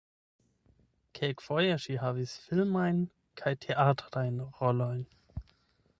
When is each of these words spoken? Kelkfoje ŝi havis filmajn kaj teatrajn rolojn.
Kelkfoje 1.17 1.75
ŝi 1.83 1.99
havis 2.05 2.33
filmajn 2.47 3.05
kaj 3.43 3.53
teatrajn 3.67 4.45
rolojn. 4.63 5.09